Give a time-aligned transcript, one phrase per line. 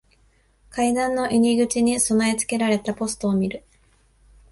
[0.71, 3.63] 階段の入り口に備え付けられたポストを見る。